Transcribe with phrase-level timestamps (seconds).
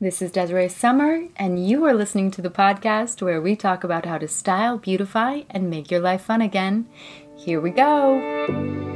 [0.00, 4.06] This is Desiree Summer, and you are listening to the podcast where we talk about
[4.06, 6.86] how to style, beautify, and make your life fun again.
[7.36, 8.87] Here we go.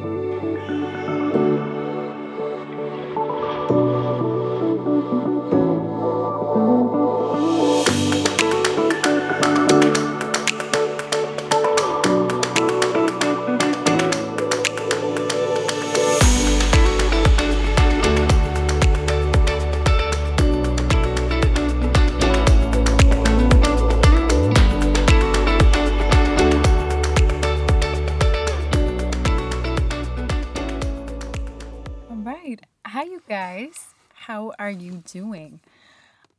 [34.63, 35.59] Are you doing?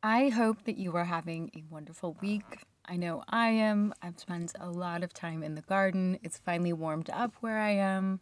[0.02, 2.46] I hope that you are having a wonderful week.
[2.86, 3.94] I know I am.
[4.02, 6.18] I've spent a lot of time in the garden.
[6.24, 8.22] It's finally warmed up where I am.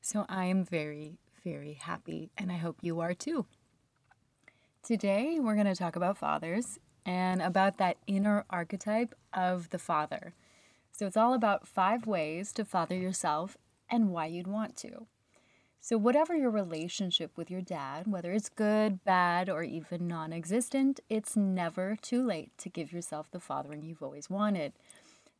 [0.00, 3.44] So I am very, very happy, and I hope you are too.
[4.82, 10.32] Today, we're going to talk about fathers and about that inner archetype of the father.
[10.90, 13.58] So it's all about five ways to father yourself
[13.90, 15.06] and why you'd want to.
[15.80, 21.00] So, whatever your relationship with your dad, whether it's good, bad, or even non existent,
[21.08, 24.72] it's never too late to give yourself the fathering you've always wanted.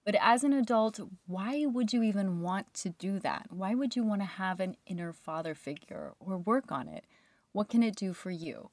[0.04, 3.48] But as an adult, why would you even want to do that?
[3.50, 7.04] Why would you want to have an inner father figure or work on it?
[7.50, 8.70] What can it do for you?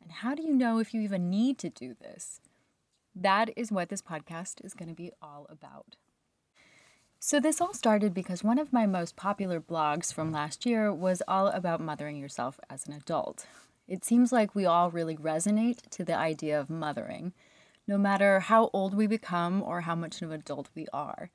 [0.00, 2.40] And how do you know if you even need to do this?
[3.12, 5.96] That is what this podcast is going to be all about.
[7.20, 11.20] So, this all started because one of my most popular blogs from last year was
[11.26, 13.44] all about mothering yourself as an adult.
[13.88, 17.32] It seems like we all really resonate to the idea of mothering,
[17.88, 21.30] no matter how old we become or how much of an adult we are,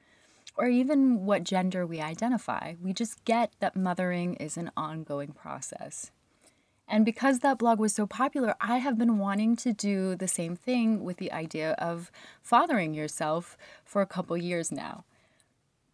[0.55, 2.75] or even what gender we identify.
[2.81, 6.11] We just get that mothering is an ongoing process.
[6.87, 10.55] And because that blog was so popular, I have been wanting to do the same
[10.55, 12.09] thing with the idea of
[12.41, 15.03] fathering yourself for a couple years now.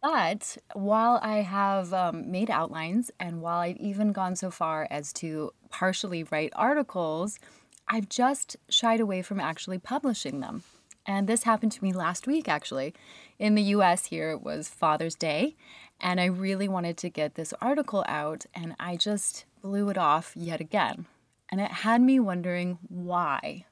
[0.02, 5.12] But while I have um, made outlines and while I've even gone so far as
[5.14, 7.38] to partially write articles,
[7.86, 10.62] I've just shied away from actually publishing them.
[11.06, 12.94] And this happened to me last week, actually.
[13.38, 15.56] In the US, here it was Father's Day,
[16.00, 20.32] and I really wanted to get this article out, and I just blew it off
[20.36, 21.06] yet again.
[21.50, 23.64] And it had me wondering why.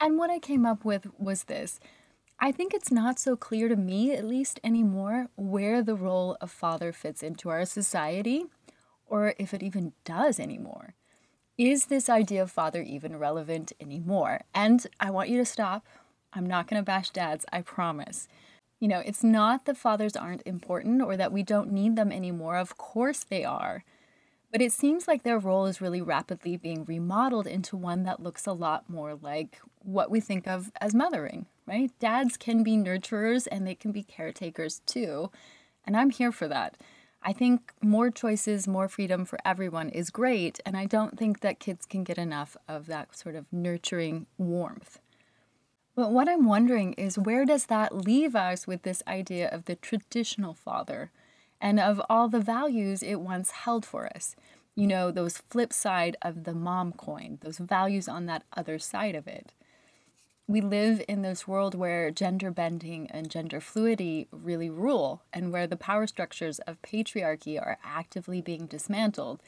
[0.00, 1.80] And what I came up with was this
[2.44, 6.50] I think it's not so clear to me, at least anymore, where the role of
[6.50, 8.44] father fits into our society,
[9.06, 10.92] or if it even does anymore.
[11.56, 14.42] Is this idea of father even relevant anymore?
[14.54, 15.86] And I want you to stop.
[16.34, 18.28] I'm not going to bash dads, I promise.
[18.78, 22.58] You know, it's not that fathers aren't important or that we don't need them anymore.
[22.58, 23.84] Of course they are.
[24.52, 28.46] But it seems like their role is really rapidly being remodeled into one that looks
[28.46, 31.90] a lot more like what we think of as mothering, right?
[31.98, 35.30] Dads can be nurturers and they can be caretakers too.
[35.84, 36.76] And I'm here for that.
[37.22, 40.60] I think more choices, more freedom for everyone is great.
[40.66, 44.98] And I don't think that kids can get enough of that sort of nurturing warmth.
[45.96, 49.76] But what I'm wondering is where does that leave us with this idea of the
[49.76, 51.12] traditional father
[51.60, 54.36] and of all the values it once held for us?
[54.74, 59.14] You know, those flip side of the mom coin, those values on that other side
[59.14, 59.52] of it
[60.46, 65.66] we live in this world where gender bending and gender fluidity really rule and where
[65.66, 69.40] the power structures of patriarchy are actively being dismantled.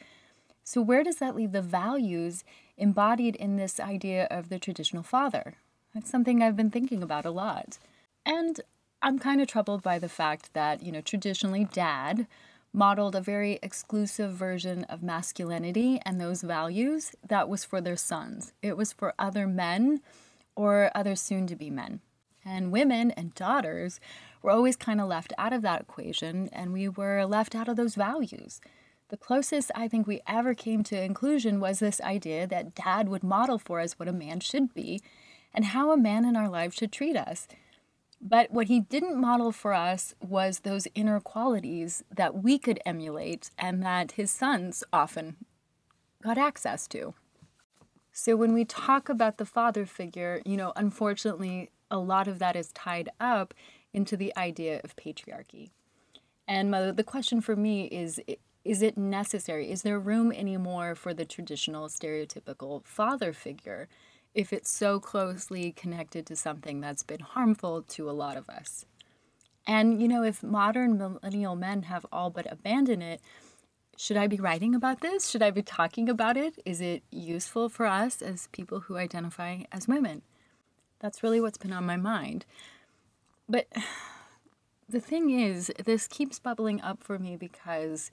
[0.64, 2.44] So, where does that leave the values
[2.76, 5.54] embodied in this idea of the traditional father?
[5.94, 7.78] That's something I've been thinking about a lot.
[8.24, 8.60] And
[9.02, 12.26] I'm kind of troubled by the fact that, you know, traditionally dad
[12.72, 18.52] modeled a very exclusive version of masculinity and those values that was for their sons.
[18.62, 20.00] It was for other men
[20.56, 22.00] or other soon to be men.
[22.44, 24.00] And women and daughters
[24.42, 27.76] were always kind of left out of that equation, and we were left out of
[27.76, 28.60] those values.
[29.08, 33.22] The closest I think we ever came to inclusion was this idea that dad would
[33.22, 35.00] model for us what a man should be
[35.54, 37.46] and how a man in our lives should treat us.
[38.20, 43.50] But what he didn't model for us was those inner qualities that we could emulate
[43.58, 45.36] and that his sons often
[46.22, 47.14] got access to.
[48.18, 52.56] So when we talk about the father figure, you know, unfortunately, a lot of that
[52.56, 53.52] is tied up
[53.92, 55.68] into the idea of patriarchy.
[56.48, 58.18] And Mother, the question for me is
[58.64, 59.70] is it necessary?
[59.70, 63.86] Is there room anymore for the traditional stereotypical father figure
[64.34, 68.86] if it's so closely connected to something that's been harmful to a lot of us?
[69.66, 73.20] And, you know, if modern millennial men have all but abandoned it,
[73.96, 75.28] should I be writing about this?
[75.28, 76.58] Should I be talking about it?
[76.64, 80.22] Is it useful for us as people who identify as women?
[81.00, 82.44] That's really what's been on my mind.
[83.48, 83.68] But
[84.88, 88.10] the thing is, this keeps bubbling up for me because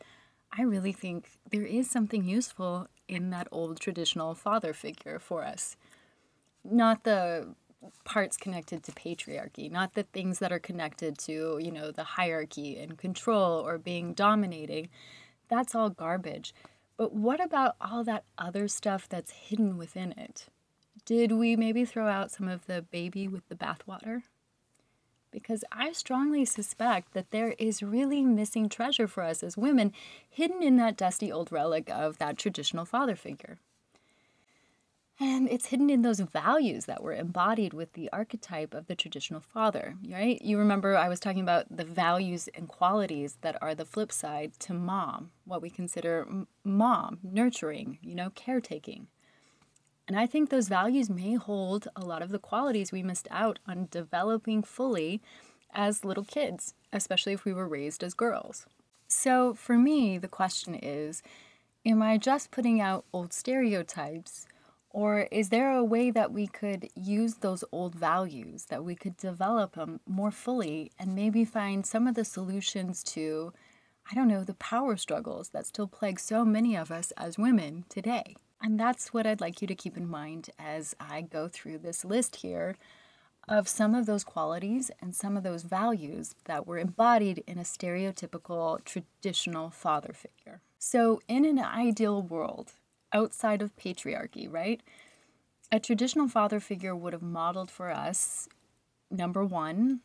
[0.58, 5.76] I really think there is something useful in that old traditional father figure for us.
[6.64, 7.56] Not the
[8.06, 12.78] parts connected to patriarchy, not the things that are connected to, you know, the hierarchy
[12.78, 14.90] and control or being dominating.
[15.54, 16.52] That's all garbage.
[16.98, 20.48] But what about all that other stuff that's hidden within it?
[21.06, 24.24] Did we maybe throw out some of the baby with the bathwater?
[25.30, 29.94] Because I strongly suspect that there is really missing treasure for us as women
[30.28, 33.60] hidden in that dusty old relic of that traditional father figure.
[35.20, 39.42] And it's hidden in those values that were embodied with the archetype of the traditional
[39.42, 40.42] father, right?
[40.42, 44.54] You remember I was talking about the values and qualities that are the flip side
[44.60, 46.28] to mom, what we consider
[46.64, 49.08] mom, nurturing, you know, caretaking.
[50.08, 53.60] And I think those values may hold a lot of the qualities we missed out
[53.68, 55.22] on developing fully
[55.74, 58.66] as little kids, especially if we were raised as girls.
[59.08, 61.22] So for me, the question is
[61.86, 64.48] Am I just putting out old stereotypes?
[64.94, 69.18] Or is there a way that we could use those old values, that we could
[69.18, 73.54] develop them more fully and maybe find some of the solutions to,
[74.10, 77.86] I don't know, the power struggles that still plague so many of us as women
[77.90, 78.36] today?
[78.62, 82.06] And that's what I'd like you to keep in mind as I go through this
[82.06, 82.78] list here
[83.48, 87.64] of some of those qualities and some of those values that were embodied in a
[87.64, 90.62] stereotypical traditional father figure.
[90.78, 92.74] So, in an ideal world,
[93.14, 94.82] outside of patriarchy, right?
[95.72, 98.48] A traditional father figure would have modeled for us
[99.10, 100.02] number one,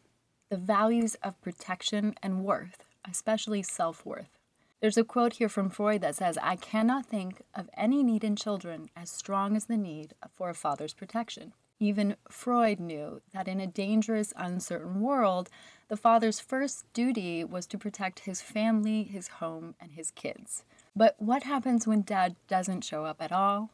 [0.51, 4.39] the values of protection and worth, especially self worth.
[4.81, 8.37] There's a quote here from Freud that says, I cannot think of any need in
[8.37, 11.53] children as strong as the need for a father's protection.
[11.81, 15.49] Even Freud knew that in a dangerous, uncertain world,
[15.89, 20.65] the father's first duty was to protect his family, his home, and his kids.
[20.99, 23.71] But what happens when dad doesn't show up at all?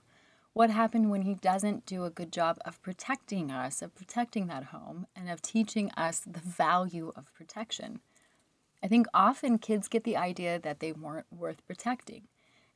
[0.53, 4.65] What happens when he doesn't do a good job of protecting us, of protecting that
[4.65, 8.01] home, and of teaching us the value of protection?
[8.83, 12.25] I think often kids get the idea that they weren't worth protecting.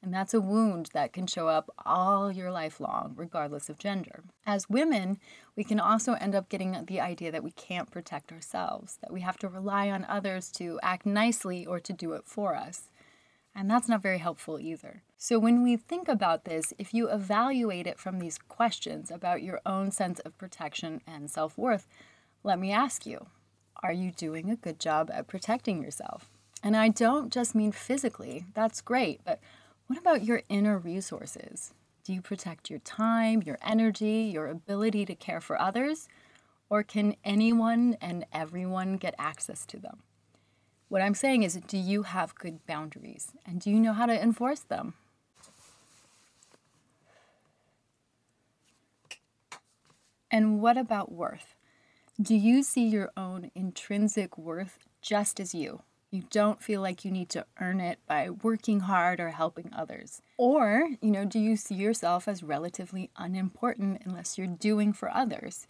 [0.01, 4.23] And that's a wound that can show up all your life long, regardless of gender.
[4.47, 5.19] As women,
[5.57, 9.21] we can also end up getting the idea that we can't protect ourselves, that we
[9.21, 12.89] have to rely on others to act nicely or to do it for us.
[13.55, 15.03] And that's not very helpful either.
[15.17, 19.61] So, when we think about this, if you evaluate it from these questions about your
[19.67, 21.89] own sense of protection and self worth,
[22.45, 23.27] let me ask you
[23.83, 26.31] are you doing a good job at protecting yourself?
[26.63, 29.41] And I don't just mean physically, that's great, but
[29.87, 31.73] what about your inner resources?
[32.05, 36.09] Do you protect your time, your energy, your ability to care for others?
[36.71, 40.03] Or can anyone and everyone get access to them?
[40.89, 43.33] What I'm saying is, do you have good boundaries?
[43.45, 44.95] And do you know how to enforce them?
[50.31, 51.55] And what about worth?
[52.21, 55.83] Do you see your own intrinsic worth just as you?
[56.11, 60.23] You don't feel like you need to earn it by working hard or helping others.
[60.39, 65.67] Or, you know, do you see yourself as relatively unimportant unless you're doing for others?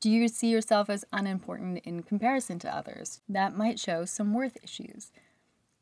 [0.00, 3.20] Do you see yourself as unimportant in comparison to others?
[3.28, 5.12] That might show some worth issues.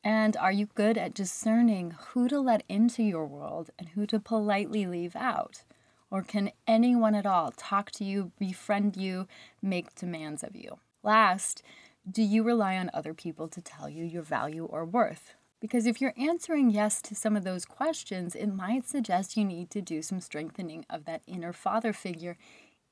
[0.05, 4.21] And are you good at discerning who to let into your world and who to
[4.21, 5.65] politely leave out?
[6.11, 9.27] Or can anyone at all talk to you, befriend you,
[9.63, 10.79] make demands of you?
[11.03, 11.63] Last,
[12.09, 15.35] do you rely on other people to tell you your value or worth?
[15.61, 19.71] Because if you're answering yes to some of those questions, it might suggest you need
[19.71, 22.37] to do some strengthening of that inner father figure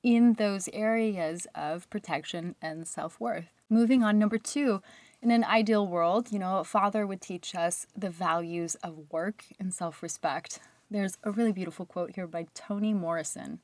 [0.02, 3.46] in those areas of protection and self worth.
[3.68, 4.82] Moving on, number two,
[5.22, 9.44] in an ideal world, you know, a father would teach us the values of work
[9.58, 10.58] and self respect.
[10.90, 13.60] There's a really beautiful quote here by Toni Morrison.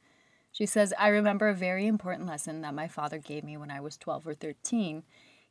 [0.53, 3.81] She says, I remember a very important lesson that my father gave me when I
[3.81, 5.03] was 12 or 13.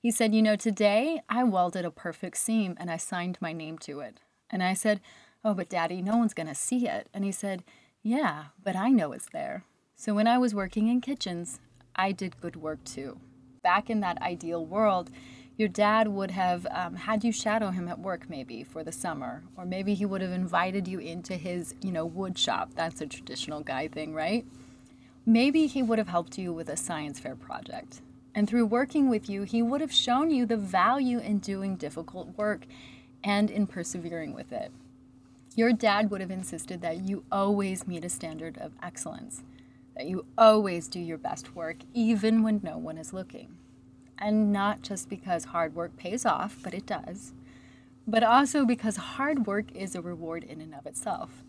[0.01, 3.77] He said, You know, today I welded a perfect seam and I signed my name
[3.79, 4.21] to it.
[4.49, 5.01] And I said,
[5.43, 7.09] Oh, but daddy, no one's going to see it.
[7.13, 7.63] And he said,
[8.01, 9.63] Yeah, but I know it's there.
[9.99, 11.59] So when I was working in kitchens,
[11.95, 13.19] I did good work too.
[13.63, 15.11] Back in that ideal world,
[15.57, 19.43] your dad would have um, had you shadow him at work maybe for the summer
[19.57, 23.07] or maybe he would have invited you into his you know wood shop that's a
[23.07, 24.45] traditional guy thing right
[25.25, 28.01] maybe he would have helped you with a science fair project
[28.37, 32.37] and through working with you, he would have shown you the value in doing difficult
[32.37, 32.67] work
[33.23, 34.71] and in persevering with it.
[35.55, 39.41] Your dad would have insisted that you always meet a standard of excellence,
[39.97, 43.57] that you always do your best work, even when no one is looking.
[44.19, 47.33] And not just because hard work pays off, but it does,
[48.05, 51.43] but also because hard work is a reward in and of itself.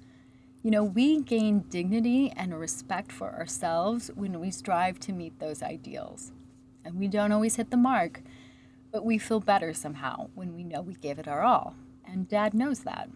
[0.62, 5.62] You know, we gain dignity and respect for ourselves when we strive to meet those
[5.62, 6.32] ideals.
[6.84, 8.22] And we don't always hit the mark,
[8.90, 11.74] but we feel better somehow when we know we gave it our all.
[12.04, 13.10] And dad knows that.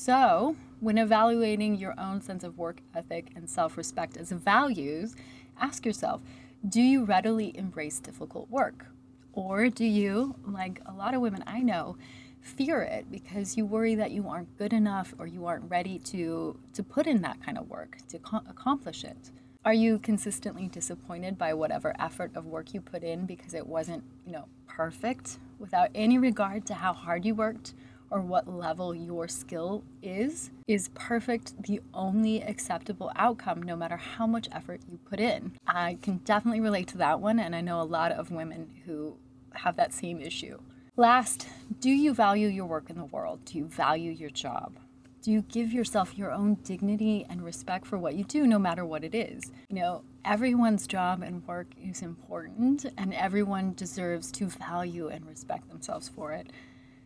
[0.00, 5.16] So, when evaluating your own sense of work ethic and self respect as values,
[5.60, 6.22] ask yourself
[6.68, 8.86] do you readily embrace difficult work?
[9.32, 11.96] Or do you, like a lot of women I know,
[12.40, 16.56] fear it because you worry that you aren't good enough or you aren't ready to,
[16.74, 19.32] to put in that kind of work to co- accomplish it?
[19.64, 24.04] Are you consistently disappointed by whatever effort of work you put in because it wasn't,
[24.24, 27.74] you know, perfect without any regard to how hard you worked
[28.10, 34.26] or what level your skill is, is perfect the only acceptable outcome no matter how
[34.26, 35.52] much effort you put in.
[35.66, 39.16] I can definitely relate to that one, and I know a lot of women who
[39.54, 40.58] have that same issue.
[40.96, 41.46] Last,
[41.80, 43.44] do you value your work in the world?
[43.44, 44.78] Do you value your job?
[45.20, 48.84] Do you give yourself your own dignity and respect for what you do, no matter
[48.84, 49.52] what it is?
[49.68, 55.68] You know, everyone's job and work is important, and everyone deserves to value and respect
[55.68, 56.50] themselves for it.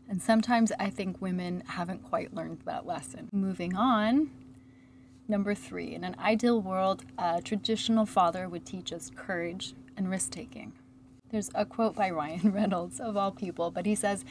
[0.08, 3.28] And sometimes I think women haven't quite learned that lesson.
[3.32, 4.30] Moving on,
[5.28, 10.30] number three, in an ideal world, a traditional father would teach us courage and risk
[10.30, 10.72] taking.
[11.30, 14.24] There's a quote by Ryan Reynolds, of all people, but he says,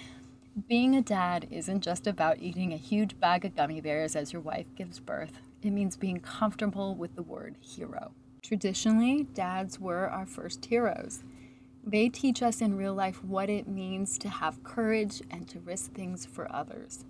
[0.68, 4.42] Being a dad isn't just about eating a huge bag of gummy bears as your
[4.42, 8.12] wife gives birth, it means being comfortable with the word hero.
[8.44, 11.24] Traditionally, dads were our first heroes.
[11.84, 15.94] They teach us in real life what it means to have courage and to risk
[15.94, 17.06] things for others.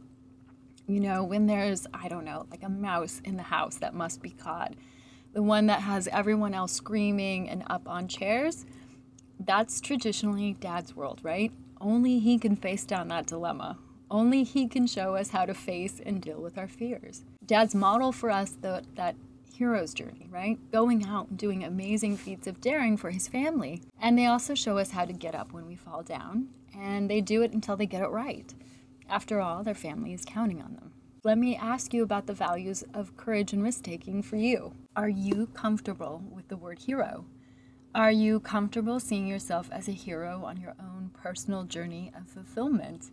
[0.88, 4.22] You know, when there's, I don't know, like a mouse in the house that must
[4.22, 4.74] be caught,
[5.34, 8.66] the one that has everyone else screaming and up on chairs,
[9.40, 11.52] that's traditionally dad's world, right?
[11.80, 13.78] Only he can face down that dilemma.
[14.10, 17.24] Only he can show us how to face and deal with our fears.
[17.46, 19.16] Dad's model for us the, that
[19.54, 20.58] hero's journey, right?
[20.72, 23.82] Going out and doing amazing feats of daring for his family.
[24.00, 27.22] And they also show us how to get up when we fall down, and they
[27.22, 28.54] do it until they get it right.
[29.10, 30.94] After all, their family is counting on them.
[31.24, 34.74] Let me ask you about the values of courage and risk taking for you.
[34.96, 37.26] Are you comfortable with the word hero?
[37.94, 43.12] Are you comfortable seeing yourself as a hero on your own personal journey of fulfillment?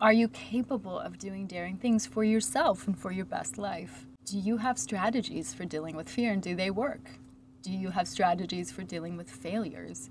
[0.00, 4.07] Are you capable of doing daring things for yourself and for your best life?
[4.30, 7.12] Do you have strategies for dealing with fear and do they work?
[7.62, 10.10] Do you have strategies for dealing with failures?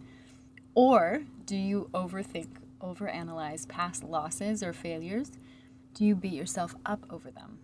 [0.73, 2.47] Or do you overthink,
[2.81, 5.33] overanalyze past losses or failures?
[5.93, 7.59] Do you beat yourself up over them?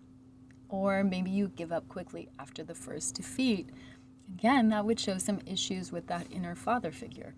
[0.68, 3.70] Or maybe you give up quickly after the first defeat.
[4.32, 7.34] Again, that would show some issues with that inner father figure.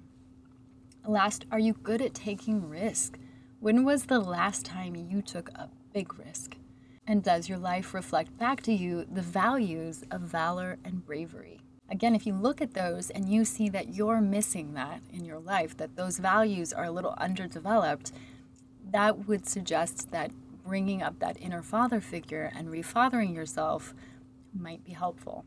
[1.07, 3.19] Last, are you good at taking risk?
[3.61, 6.59] When was the last time you took a big risk?
[7.07, 11.61] And does your life reflect back to you the values of valor and bravery?
[11.89, 15.39] Again, if you look at those and you see that you're missing that in your
[15.39, 18.11] life, that those values are a little underdeveloped,
[18.91, 20.33] that would suggest that
[20.65, 23.95] bringing up that inner father figure and refathering yourself
[24.53, 25.45] might be helpful.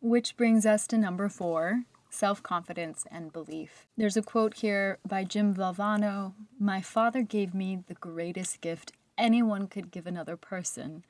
[0.00, 3.86] Which brings us to number four self confidence and belief.
[3.96, 9.66] There's a quote here by Jim Valvano My father gave me the greatest gift anyone
[9.66, 11.04] could give another person.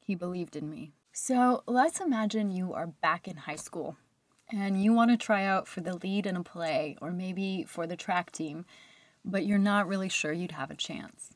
[0.00, 0.92] He believed in me.
[1.12, 3.96] So let's imagine you are back in high school
[4.52, 7.86] and you want to try out for the lead in a play or maybe for
[7.86, 8.64] the track team,
[9.24, 11.34] but you're not really sure you'd have a chance.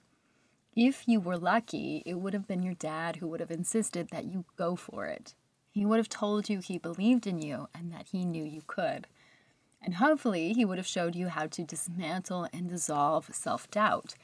[0.77, 4.25] If you were lucky, it would have been your dad who would have insisted that
[4.25, 5.35] you go for it.
[5.71, 9.07] He would have told you he believed in you and that he knew you could.
[9.83, 14.15] And hopefully, he would have showed you how to dismantle and dissolve self doubt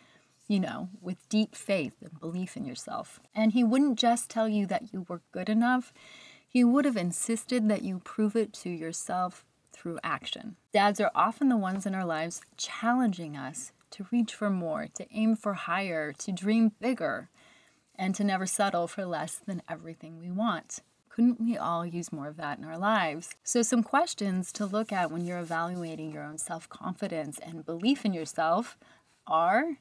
[0.50, 3.20] you know, with deep faith and belief in yourself.
[3.36, 5.92] And he wouldn't just tell you that you were good enough,
[6.48, 10.56] he would have insisted that you prove it to yourself through action.
[10.72, 15.06] Dads are often the ones in our lives challenging us to reach for more, to
[15.12, 17.28] aim for higher, to dream bigger,
[17.94, 20.80] and to never settle for less than everything we want.
[21.10, 23.36] Couldn't we all use more of that in our lives?
[23.44, 28.04] So, some questions to look at when you're evaluating your own self confidence and belief
[28.04, 28.76] in yourself
[29.28, 29.76] are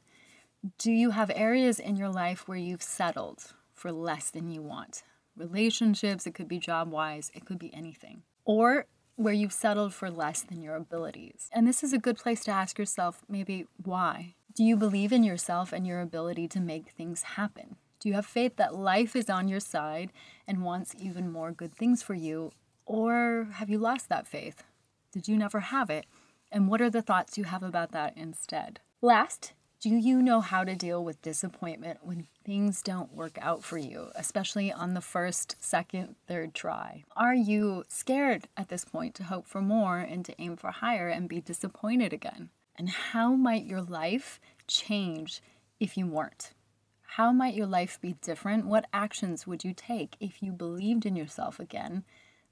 [0.78, 5.04] do you have areas in your life where you've settled for less than you want?
[5.38, 8.24] Relationships, it could be job wise, it could be anything.
[8.44, 8.86] Or
[9.16, 11.50] where you've settled for less than your abilities.
[11.54, 14.36] And this is a good place to ask yourself maybe why?
[14.54, 17.78] Do you believe in yourself and your ability to make things happen?
[18.00, 20.12] Do you have faith that life is on your side
[20.48, 22.52] and wants even more good things for you?
[22.86, 24.64] Or have you lost that faith?
[25.12, 26.06] Did you never have it?
[26.52, 28.80] And what are the thoughts you have about that instead?
[29.02, 33.78] Last, do you know how to deal with disappointment when things don't work out for
[33.78, 37.06] you, especially on the first, second, third try?
[37.16, 41.08] Are you scared at this point to hope for more and to aim for higher
[41.08, 42.50] and be disappointed again?
[42.76, 45.42] And how might your life change
[45.80, 46.52] if you weren't?
[47.14, 48.66] How might your life be different?
[48.66, 52.04] What actions would you take if you believed in yourself again,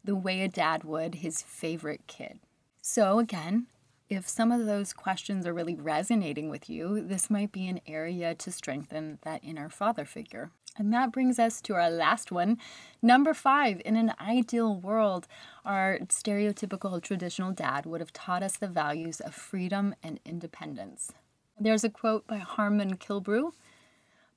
[0.02, 2.40] the way a dad would his favorite kid?
[2.82, 3.68] So, again,
[4.10, 8.34] if some of those questions are really resonating with you, this might be an area
[8.36, 10.52] to strengthen that inner father figure.
[10.78, 12.58] And that brings us to our last one.
[13.02, 15.28] Number five, in an ideal world,
[15.66, 21.12] our stereotypical traditional dad would have taught us the values of freedom and independence.
[21.60, 23.52] There's a quote by Harmon Killebrew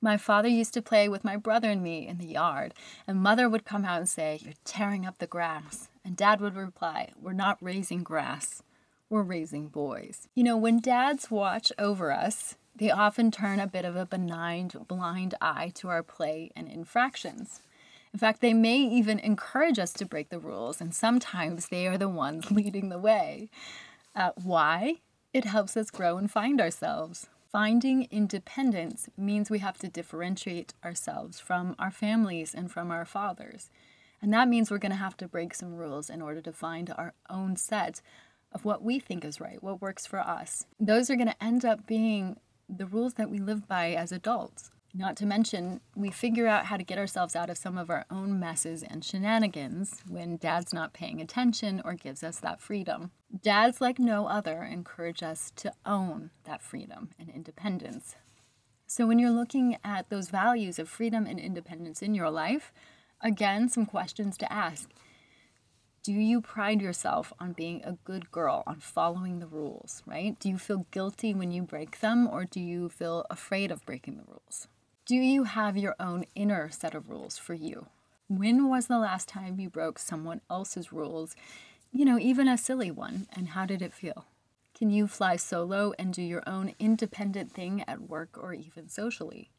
[0.03, 2.73] my father used to play with my brother and me in the yard,
[3.05, 5.89] and mother would come out and say, You're tearing up the grass.
[6.03, 8.63] And dad would reply, We're not raising grass,
[9.11, 10.29] we're raising boys.
[10.33, 14.71] You know, when dads watch over us, they often turn a bit of a benign,
[14.87, 17.59] blind eye to our play and infractions.
[18.13, 21.97] In fact, they may even encourage us to break the rules, and sometimes they are
[21.97, 23.49] the ones leading the way.
[24.15, 25.01] Uh, why?
[25.33, 27.27] It helps us grow and find ourselves.
[27.51, 33.69] Finding independence means we have to differentiate ourselves from our families and from our fathers.
[34.21, 36.93] And that means we're going to have to break some rules in order to find
[36.97, 38.01] our own set
[38.51, 40.65] of what we think is right, what works for us.
[40.79, 44.71] Those are going to end up being the rules that we live by as adults.
[44.93, 48.05] Not to mention, we figure out how to get ourselves out of some of our
[48.11, 53.11] own messes and shenanigans when dad's not paying attention or gives us that freedom.
[53.41, 58.15] Dads, like no other, encourage us to own that freedom and independence.
[58.85, 62.73] So, when you're looking at those values of freedom and independence in your life,
[63.21, 64.89] again, some questions to ask.
[66.03, 70.35] Do you pride yourself on being a good girl, on following the rules, right?
[70.39, 74.17] Do you feel guilty when you break them, or do you feel afraid of breaking
[74.17, 74.67] the rules?
[75.05, 77.85] Do you have your own inner set of rules for you?
[78.27, 81.35] When was the last time you broke someone else's rules,
[81.91, 84.25] you know, even a silly one, and how did it feel?
[84.73, 89.51] Can you fly solo and do your own independent thing at work or even socially?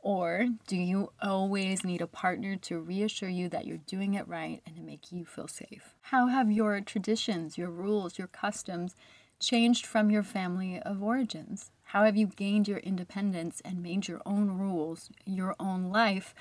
[0.00, 4.62] Or do you always need a partner to reassure you that you're doing it right
[4.64, 5.94] and to make you feel safe?
[6.02, 8.94] How have your traditions, your rules, your customs
[9.40, 11.70] changed from your family of origins?
[11.84, 16.34] How have you gained your independence and made your own rules, your own life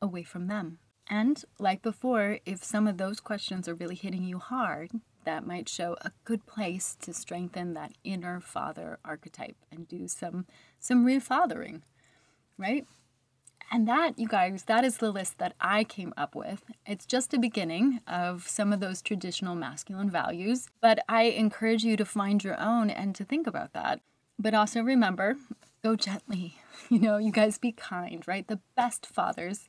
[0.00, 0.78] away from them?
[1.08, 4.92] And like before, if some of those questions are really hitting you hard,
[5.24, 10.46] that might show a good place to strengthen that inner father archetype and do some
[10.80, 11.82] some refathering,
[12.56, 12.86] right?
[13.74, 16.62] And that, you guys, that is the list that I came up with.
[16.84, 21.96] It's just a beginning of some of those traditional masculine values, but I encourage you
[21.96, 24.00] to find your own and to think about that.
[24.38, 25.36] But also remember,
[25.82, 26.56] go gently.
[26.88, 28.46] You know, you guys be kind, right?
[28.46, 29.68] The best fathers,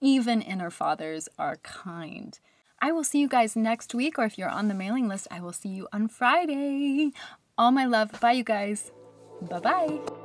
[0.00, 2.38] even inner fathers, are kind.
[2.82, 5.40] I will see you guys next week, or if you're on the mailing list, I
[5.40, 7.12] will see you on Friday.
[7.56, 8.20] All my love.
[8.20, 8.92] Bye, you guys.
[9.40, 10.19] Bye bye.